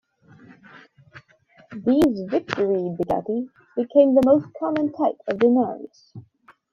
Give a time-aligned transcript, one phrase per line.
[1.85, 6.11] These Victory "bigati" became the most common type of denarius.